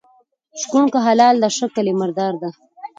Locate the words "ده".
1.41-1.49, 2.41-2.49